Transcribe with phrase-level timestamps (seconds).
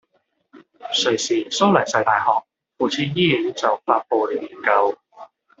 [1.03, 2.43] 瑞士蘇黎世大學
[2.75, 4.97] 附設醫院就發佈了研究